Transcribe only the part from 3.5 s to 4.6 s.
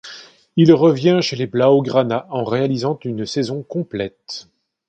complète.